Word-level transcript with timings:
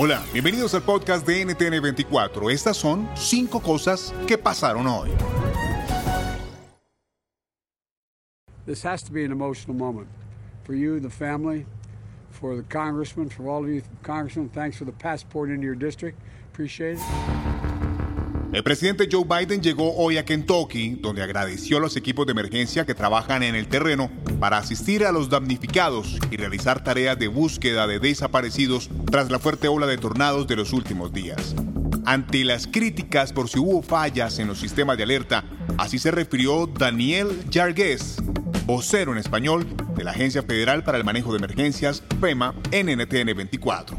Hola, 0.00 0.24
bienvenidos 0.32 0.74
al 0.74 0.82
podcast 0.82 1.26
de 1.26 1.44
NTN 1.44 1.82
24. 1.82 2.50
Estas 2.50 2.76
son 2.76 3.08
cinco 3.16 3.60
cosas 3.60 4.14
que 4.28 4.38
pasaron 4.38 4.86
hoy. 4.86 5.10
This 8.64 8.84
has 8.84 9.02
to 9.02 9.12
be 9.12 9.24
an 9.24 9.32
emotional 9.32 9.76
moment 9.76 10.06
for 10.62 10.76
you, 10.76 11.00
the 11.00 11.10
family, 11.10 11.66
for 12.30 12.54
the 12.54 12.62
congressman, 12.62 13.28
for 13.28 13.48
all 13.48 13.64
of 13.64 13.70
you, 13.70 13.82
congressmen. 14.04 14.48
Thanks 14.50 14.78
for 14.78 14.84
the 14.84 14.92
passport 14.92 15.50
into 15.50 15.66
your 15.66 15.74
district. 15.74 16.16
Appreciate 16.52 16.98
it. 16.98 17.48
El 18.52 18.62
presidente 18.62 19.08
Joe 19.10 19.24
Biden 19.24 19.60
llegó 19.60 19.96
hoy 19.96 20.16
a 20.16 20.24
Kentucky, 20.24 20.96
donde 21.00 21.22
agradeció 21.22 21.78
a 21.78 21.80
los 21.80 21.96
equipos 21.96 22.24
de 22.24 22.32
emergencia 22.32 22.86
que 22.86 22.94
trabajan 22.94 23.42
en 23.42 23.56
el 23.56 23.66
terreno 23.66 24.10
para 24.38 24.58
asistir 24.58 25.04
a 25.04 25.12
los 25.12 25.28
damnificados 25.28 26.18
y 26.30 26.36
realizar 26.36 26.82
tareas 26.82 27.18
de 27.18 27.28
búsqueda 27.28 27.86
de 27.86 27.98
desaparecidos 27.98 28.88
tras 29.10 29.30
la 29.30 29.38
fuerte 29.38 29.68
ola 29.68 29.86
de 29.86 29.98
tornados 29.98 30.46
de 30.46 30.56
los 30.56 30.72
últimos 30.72 31.12
días. 31.12 31.54
Ante 32.04 32.44
las 32.44 32.66
críticas 32.66 33.32
por 33.32 33.48
si 33.48 33.58
hubo 33.58 33.82
fallas 33.82 34.38
en 34.38 34.48
los 34.48 34.58
sistemas 34.58 34.96
de 34.96 35.02
alerta, 35.02 35.44
así 35.76 35.98
se 35.98 36.10
refirió 36.10 36.66
Daniel 36.66 37.28
Jargues, 37.52 38.22
vocero 38.64 39.12
en 39.12 39.18
español 39.18 39.66
de 39.96 40.04
la 40.04 40.12
Agencia 40.12 40.42
Federal 40.42 40.84
para 40.84 40.98
el 40.98 41.04
Manejo 41.04 41.32
de 41.32 41.38
Emergencias, 41.38 42.02
FEMA, 42.20 42.54
en 42.70 42.86
NTN 42.86 43.36
24. 43.36 43.96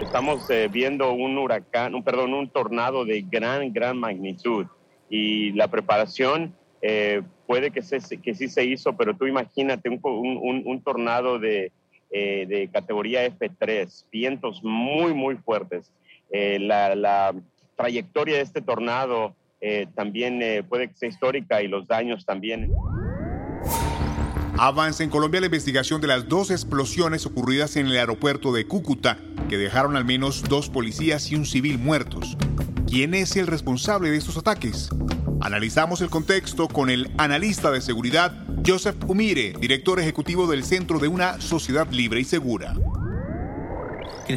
Estamos 0.00 0.48
eh, 0.50 0.68
viendo 0.70 1.12
un 1.12 1.36
huracán, 1.38 1.94
un, 1.94 2.04
perdón, 2.04 2.32
un 2.34 2.48
tornado 2.48 3.04
de 3.04 3.22
gran, 3.22 3.72
gran 3.72 3.98
magnitud 3.98 4.66
y 5.10 5.52
la 5.52 5.68
preparación 5.68 6.54
eh, 6.80 7.22
puede 7.48 7.72
que, 7.72 7.82
se, 7.82 7.98
que 8.18 8.34
sí 8.34 8.46
se 8.46 8.64
hizo, 8.64 8.96
pero 8.96 9.16
tú 9.16 9.26
imagínate 9.26 9.88
un, 9.88 9.98
un, 10.04 10.62
un 10.64 10.82
tornado 10.82 11.40
de, 11.40 11.72
eh, 12.12 12.46
de, 12.46 12.68
categoría 12.68 13.26
F3, 13.26 14.04
vientos 14.12 14.62
muy, 14.62 15.12
muy 15.14 15.36
fuertes. 15.36 15.90
La, 16.30 16.94
la, 16.94 17.34
trayectoria 17.74 18.36
de 18.36 18.42
este 18.42 18.60
tornado 18.60 19.34
también 19.94 20.64
puede 20.68 20.88
que 20.88 20.94
sea 20.94 21.08
histórica 21.08 21.62
y 21.62 21.68
los 21.68 21.86
daños 21.86 22.26
también. 22.26 22.70
Avanza 24.60 25.04
en 25.04 25.10
Colombia 25.10 25.38
la 25.38 25.46
investigación 25.46 26.00
de 26.00 26.08
las 26.08 26.28
dos 26.28 26.50
explosiones 26.50 27.24
ocurridas 27.26 27.76
en 27.76 27.86
el 27.86 27.96
aeropuerto 27.96 28.52
de 28.52 28.66
Cúcuta, 28.66 29.16
que 29.48 29.56
dejaron 29.56 29.96
al 29.96 30.04
menos 30.04 30.42
dos 30.42 30.68
policías 30.68 31.30
y 31.30 31.36
un 31.36 31.46
civil 31.46 31.78
muertos. 31.78 32.36
¿Quién 32.88 33.14
es 33.14 33.36
el 33.36 33.46
responsable 33.46 34.10
de 34.10 34.16
estos 34.16 34.36
ataques? 34.36 34.90
Analizamos 35.40 36.00
el 36.00 36.10
contexto 36.10 36.68
con 36.68 36.90
el 36.90 37.10
analista 37.16 37.70
de 37.70 37.80
seguridad 37.80 38.32
Joseph 38.66 38.96
Umire, 39.06 39.54
director 39.60 40.00
ejecutivo 40.00 40.46
del 40.46 40.64
Centro 40.64 40.98
de 40.98 41.08
una 41.08 41.40
Sociedad 41.40 41.88
Libre 41.90 42.20
y 42.20 42.24
Segura 42.24 42.74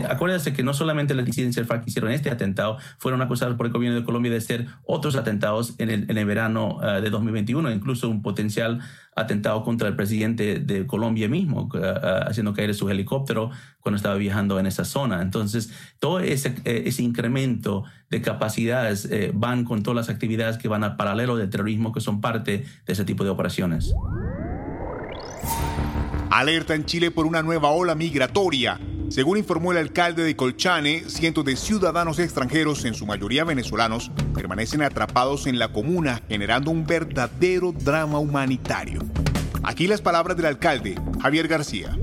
acuérdense 0.09 0.53
que 0.53 0.63
no 0.63 0.73
solamente 0.73 1.13
las 1.13 1.25
disidencias 1.25 1.67
FARC 1.67 1.83
que 1.83 1.89
hicieron 1.89 2.11
este 2.11 2.29
atentado, 2.29 2.77
fueron 2.97 3.21
acusados 3.21 3.55
por 3.55 3.65
el 3.65 3.71
gobierno 3.71 3.99
de 3.99 4.05
Colombia 4.05 4.31
de 4.31 4.41
ser 4.41 4.67
otros 4.85 5.15
atentados 5.15 5.75
en 5.77 5.89
el, 5.89 6.09
en 6.09 6.17
el 6.17 6.25
verano 6.25 6.77
uh, 6.77 7.01
de 7.01 7.09
2021, 7.09 7.71
incluso 7.71 8.09
un 8.09 8.21
potencial 8.21 8.79
atentado 9.15 9.63
contra 9.63 9.87
el 9.87 9.95
presidente 9.95 10.59
de 10.59 10.87
Colombia 10.87 11.27
mismo, 11.27 11.69
uh, 11.73 12.27
haciendo 12.27 12.53
caer 12.53 12.73
su 12.73 12.89
helicóptero 12.89 13.51
cuando 13.81 13.97
estaba 13.97 14.15
viajando 14.15 14.59
en 14.59 14.65
esa 14.65 14.85
zona. 14.85 15.21
Entonces, 15.21 15.71
todo 15.99 16.19
ese, 16.19 16.55
eh, 16.65 16.83
ese 16.85 17.03
incremento 17.03 17.83
de 18.09 18.21
capacidades 18.21 19.05
eh, 19.05 19.31
van 19.33 19.65
con 19.65 19.83
todas 19.83 19.95
las 19.95 20.09
actividades 20.09 20.57
que 20.57 20.67
van 20.67 20.83
al 20.83 20.95
paralelo 20.95 21.35
del 21.35 21.49
terrorismo 21.49 21.91
que 21.91 22.01
son 22.01 22.21
parte 22.21 22.65
de 22.85 22.93
ese 22.93 23.05
tipo 23.05 23.23
de 23.23 23.29
operaciones. 23.29 23.93
Alerta 26.29 26.75
en 26.75 26.85
Chile 26.85 27.11
por 27.11 27.25
una 27.25 27.41
nueva 27.41 27.71
ola 27.71 27.95
migratoria. 27.95 28.79
Según 29.11 29.37
informó 29.37 29.73
el 29.73 29.77
alcalde 29.77 30.23
de 30.23 30.37
Colchane, 30.37 31.01
cientos 31.09 31.43
de 31.43 31.57
ciudadanos 31.57 32.17
extranjeros, 32.17 32.85
en 32.85 32.93
su 32.93 33.05
mayoría 33.05 33.43
venezolanos, 33.43 34.09
permanecen 34.33 34.83
atrapados 34.83 35.47
en 35.47 35.59
la 35.59 35.73
comuna, 35.73 36.21
generando 36.29 36.71
un 36.71 36.85
verdadero 36.85 37.73
drama 37.73 38.19
humanitario. 38.19 39.01
Aquí 39.63 39.85
las 39.85 39.99
palabras 39.99 40.37
del 40.37 40.45
alcalde, 40.45 40.95
Javier 41.21 41.49
García. 41.49 41.93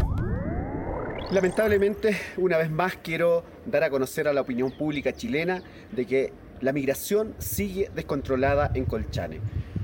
Lamentablemente, 1.30 2.14
una 2.36 2.58
vez 2.58 2.70
más 2.70 2.98
quiero 3.02 3.42
dar 3.64 3.84
a 3.84 3.88
conocer 3.88 4.28
a 4.28 4.34
la 4.34 4.42
opinión 4.42 4.70
pública 4.70 5.14
chilena 5.14 5.62
de 5.90 6.04
que 6.04 6.32
la 6.60 6.74
migración 6.74 7.34
sigue 7.38 7.90
descontrolada 7.94 8.70
en 8.74 8.84
Colchane. 8.84 9.40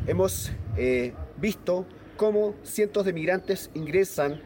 Hemos 0.06 0.52
eh, 0.76 1.14
visto 1.38 1.86
cómo 2.18 2.54
cientos 2.64 3.06
de 3.06 3.14
migrantes 3.14 3.70
ingresan 3.72 4.42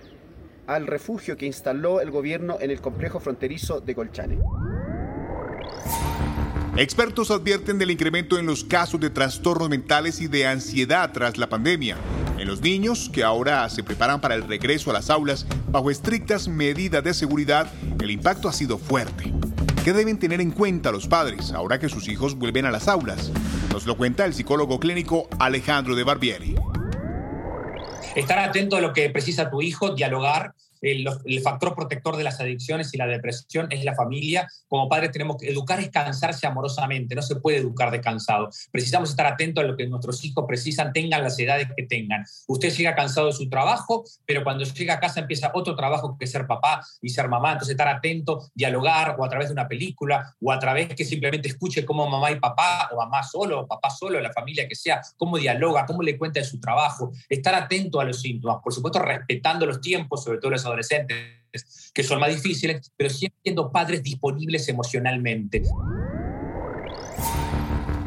al 0.69 0.87
refugio 0.87 1.37
que 1.37 1.47
instaló 1.47 2.01
el 2.01 2.11
gobierno 2.11 2.59
en 2.61 2.71
el 2.71 2.81
complejo 2.81 3.19
fronterizo 3.19 3.81
de 3.81 3.95
Colchane. 3.95 4.39
Expertos 6.77 7.33
advierten 7.33 7.79
del 7.79 7.91
incremento 7.91 8.39
en 8.39 8.47
los 8.47 8.63
casos 8.63 9.01
de 9.01 9.11
trastornos 9.11 9.69
mentales 9.69 10.21
y 10.21 10.29
de 10.29 10.47
ansiedad 10.47 11.11
tras 11.11 11.39
la 11.39 11.49
pandemia. 11.49 11.97
En 12.39 12.47
los 12.47 12.61
niños, 12.61 13.11
que 13.13 13.25
ahora 13.25 13.69
se 13.69 13.83
preparan 13.83 14.21
para 14.21 14.37
el 14.37 14.47
regreso 14.47 14.91
a 14.91 14.93
las 14.93 15.11
aulas 15.11 15.47
bajo 15.73 15.91
estrictas 15.91 16.47
medidas 16.47 17.03
de 17.03 17.15
seguridad, 17.15 17.73
el 18.01 18.11
impacto 18.11 18.49
ha 18.49 18.53
sido 18.53 18.79
fuerte. 18.79 19.33
¿Qué 19.85 19.93
deben 19.93 20.19
tener 20.19 20.41
en 20.41 20.51
cuenta 20.51 20.93
los 20.93 21.09
padres 21.09 21.51
ahora 21.53 21.81
que 21.81 21.89
sus 21.89 22.09
hijos 22.09 22.37
vuelven 22.37 22.67
a 22.67 22.71
las 22.71 22.89
aulas? 22.89 23.33
Nos 23.73 23.87
lo 23.87 23.97
cuenta 23.97 24.27
el 24.27 24.35
psicólogo 24.35 24.79
clínico 24.79 25.29
Alejandro 25.41 25.97
de 25.97 26.05
Barbieri 26.05 26.55
estar 28.15 28.39
atento 28.39 28.77
a 28.77 28.81
lo 28.81 28.93
que 28.93 29.11
precisa 29.11 29.51
tu 29.51 29.63
hijo, 29.63 29.91
dialogar. 29.91 30.55
El, 30.81 31.09
factor 31.43 31.75
protector 31.75 32.17
de 32.17 32.25
las 32.25 32.41
adicciones 32.41 32.93
y 32.95 32.99
la 32.99 33.07
depresión 33.07 33.69
es 33.71 33.85
la 33.85 33.95
familia. 33.95 34.49
Como 34.67 34.89
padres 34.89 35.13
tenemos 35.13 35.37
que 35.37 35.49
educar 35.49 35.81
es 35.81 35.91
cansarse 35.91 36.47
amorosamente, 36.47 37.15
no 37.15 37.23
se 37.23 37.37
puede 37.37 37.59
educar 37.59 37.91
descansado. 37.91 38.49
Precisamos 38.71 39.11
estar 39.11 39.27
atentos 39.27 39.65
a 39.65 39.67
lo 39.67 39.77
que 39.77 39.87
nuestros 39.87 40.25
hijos 40.25 40.45
precisan, 40.47 40.93
tengan 40.93 41.23
las 41.23 41.39
edades 41.39 41.69
que 41.77 41.85
tengan. 41.85 42.25
Usted 42.47 42.73
llega 42.73 42.95
cansado 42.95 43.29
de 43.29 43.33
su 43.33 43.49
trabajo, 43.49 44.05
pero 44.27 44.45
cuando 44.45 44.65
llega 44.65 44.95
a 44.95 45.01
casa 45.01 45.21
empieza 45.21 45.51
otro 45.55 45.75
trabajo 45.77 46.17
que 46.19 46.27
ser 46.27 46.47
papá 46.47 46.85
y 47.01 47.11
ser 47.11 47.29
mamá. 47.29 47.53
Entonces 47.53 47.73
estar 47.73 47.89
atento, 47.89 48.51
dialogar 48.55 49.17
o 49.19 49.25
a 49.25 49.29
través 49.29 49.49
de 49.49 49.53
una 49.53 49.69
película 49.69 50.35
o 50.41 50.53
a 50.53 50.59
través 50.59 50.89
que 50.89 51.05
simplemente 51.05 51.49
escuche 51.49 51.85
cómo 51.85 52.09
mamá 52.09 52.31
y 52.31 52.41
papá 52.41 52.91
o 52.93 52.97
mamá 52.97 53.23
solo 53.23 53.61
o 53.61 53.67
papá 53.67 53.91
solo, 53.91 54.21
la 54.21 54.33
familia 54.33 54.69
que 54.69 54.75
sea, 54.75 55.01
cómo 55.17 55.39
dialoga, 55.39 55.87
cómo 55.87 56.03
le 56.03 56.19
cuenta 56.19 56.41
de 56.41 56.47
su 56.47 56.61
trabajo. 56.61 57.13
Estar 57.29 57.55
atento 57.55 58.01
a 58.01 58.05
los 58.05 58.21
síntomas, 58.21 58.59
por 58.63 58.73
supuesto 58.73 58.99
respetando 58.99 59.67
los 59.67 59.81
tiempos, 59.81 60.25
sobre 60.25 60.39
todo 60.39 60.51
los 60.51 60.65
adolescentes, 60.69 61.17
que 61.93 62.03
son 62.03 62.21
más 62.21 62.31
difíciles, 62.31 62.93
pero 62.97 63.11
siempre 63.11 63.39
siendo 63.43 63.73
padres 63.73 64.03
disponibles 64.03 64.69
emocionalmente. 64.69 65.63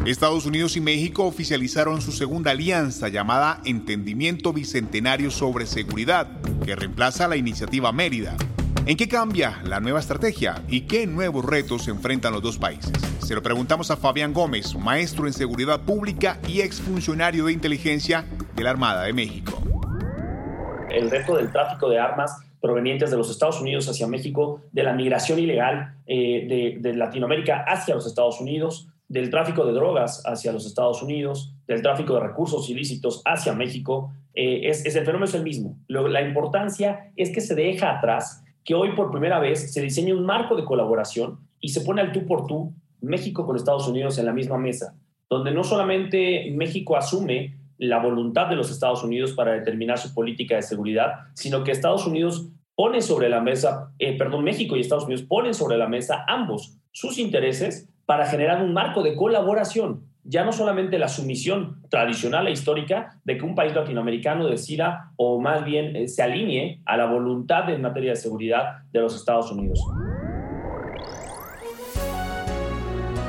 Estados 0.06 0.48
Unidos 0.48 0.76
y 0.78 0.82
México 0.82 1.26
oficializaron 1.26 2.02
su 2.02 2.12
segunda 2.12 2.52
alianza 2.52 3.08
llamada 3.08 3.62
Entendimiento 3.66 4.52
Bicentenario 4.52 5.30
sobre 5.30 5.68
Seguridad, 5.68 6.28
que 6.66 6.76
reemplaza 6.76 7.28
la 7.28 7.36
iniciativa 7.36 7.92
Mérida. 7.92 8.36
¿En 8.88 8.98
qué 8.98 9.08
cambia 9.08 9.62
la 9.64 9.80
nueva 9.80 10.00
estrategia 10.00 10.64
y 10.68 10.82
qué 10.82 11.06
nuevos 11.06 11.46
retos 11.46 11.84
se 11.84 11.92
enfrentan 11.92 12.34
los 12.34 12.42
dos 12.42 12.58
países? 12.58 12.92
Se 13.20 13.36
lo 13.36 13.44
preguntamos 13.44 13.92
a 13.92 13.98
Fabián 13.98 14.34
Gómez, 14.34 14.76
maestro 14.76 15.28
en 15.28 15.34
seguridad 15.34 15.82
pública 15.82 16.40
y 16.48 16.62
exfuncionario 16.62 17.46
de 17.46 17.54
inteligencia 17.54 18.26
de 18.56 18.64
la 18.64 18.72
Armada 18.72 19.04
de 19.04 19.14
México. 19.14 19.62
El 20.90 21.12
reto 21.12 21.38
del 21.38 21.52
tráfico 21.52 21.90
de 21.90 22.00
armas 22.00 22.32
provenientes 22.62 23.12
de 23.12 23.18
los 23.18 23.30
Estados 23.30 23.60
Unidos 23.60 23.90
hacia 23.90 24.08
México, 24.08 24.62
de 24.72 24.84
la 24.84 24.94
migración 24.94 25.40
ilegal 25.40 25.96
de, 26.06 26.78
de 26.80 26.94
Latinoamérica 26.94 27.66
hacia 27.68 27.96
los 27.96 28.06
Estados 28.06 28.40
Unidos, 28.40 28.88
del 29.12 29.30
tráfico 29.30 29.66
de 29.66 29.74
drogas 29.74 30.24
hacia 30.26 30.54
los 30.54 30.66
Estados 30.66 31.04
Unidos, 31.04 31.54
del 31.68 31.82
tráfico 31.82 32.14
de 32.14 32.22
recursos 32.22 32.70
ilícitos 32.70 33.22
hacia 33.26 33.52
México, 33.52 34.14
eh, 34.34 34.70
es, 34.70 34.86
el 34.86 35.04
fenómeno 35.04 35.26
es 35.26 35.34
el 35.34 35.44
mismo. 35.44 35.78
la 35.88 36.22
importancia 36.22 37.12
es 37.18 37.30
que 37.32 37.42
se 37.42 37.54
deja 37.54 37.98
atrás 37.98 38.42
que 38.64 38.74
hoy 38.74 38.96
por 38.96 39.12
primera 39.12 39.40
vez 39.40 39.74
se 39.74 39.82
diseña 39.82 40.16
un 40.16 40.26
marco 40.26 40.56
de 40.56 40.64
colaboración 40.64 41.40
y 41.60 41.70
se 41.70 41.82
pone 41.82 42.00
al 42.00 42.14
tú 42.14 42.26
por 42.26 42.48
tú 42.48 42.74
México 43.02 43.46
con 43.46 43.58
Estados 43.58 43.88
Unidos 43.88 44.18
en 44.18 44.28
la 44.28 44.34
misma 44.34 44.58
mesa, 44.58 44.96
donde 45.30 45.52
no 45.52 45.66
solamente 45.66 46.50
México 46.56 46.96
asume 46.96 47.58
la 47.82 47.98
voluntad 47.98 48.48
de 48.48 48.56
los 48.56 48.70
Estados 48.70 49.04
Unidos 49.04 49.34
para 49.34 49.54
determinar 49.54 49.98
su 49.98 50.14
política 50.14 50.56
de 50.56 50.62
seguridad, 50.62 51.14
sino 51.34 51.64
que 51.64 51.72
Estados 51.72 52.06
Unidos 52.06 52.48
pone 52.76 53.02
sobre 53.02 53.28
la 53.28 53.42
mesa, 53.42 53.92
eh, 53.98 54.16
perdón, 54.18 54.44
México 54.44 54.78
y 54.78 54.82
Estados 54.82 55.06
Unidos 55.06 55.24
ponen 55.24 55.56
sobre 55.56 55.78
la 55.78 55.88
mesa 55.88 56.24
ambos 56.28 56.78
sus 56.92 57.18
intereses 57.18 57.90
para 58.06 58.28
generar 58.28 58.62
un 58.62 58.74
marco 58.74 59.02
de 59.02 59.16
colaboración, 59.16 60.04
ya 60.24 60.46
no 60.46 60.52
solamente 60.52 61.00
la 61.00 61.08
sumisión 61.08 61.82
tradicional 61.90 62.48
e 62.48 62.52
histórica 62.52 63.20
de 63.24 63.40
que 63.40 63.46
un 63.46 63.56
país 63.56 63.74
latinoamericano 63.74 64.48
decida 64.48 65.12
o 65.16 65.42
más 65.42 65.66
bien 65.66 65.96
eh, 65.96 66.08
se 66.08 66.22
alinee 66.22 66.82
a 66.86 66.98
la 66.98 67.08
voluntad 67.08 67.68
en 67.72 67.82
materia 67.82 68.12
de 68.12 68.18
seguridad 68.18 68.84
de 68.92 69.00
los 69.00 69.16
Estados 69.16 69.52
Unidos. 69.52 69.80